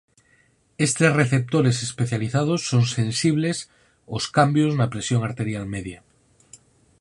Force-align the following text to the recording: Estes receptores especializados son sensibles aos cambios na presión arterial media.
Estes 0.87 1.11
receptores 1.21 1.77
especializados 1.87 2.59
son 2.71 2.83
sensibles 2.97 3.57
aos 4.11 4.23
cambios 4.37 4.71
na 4.79 4.89
presión 4.93 5.21
arterial 5.29 5.65
media. 5.75 5.99